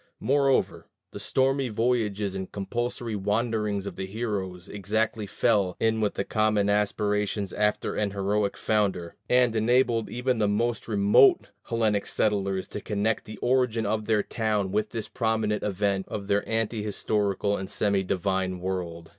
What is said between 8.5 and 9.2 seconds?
founder,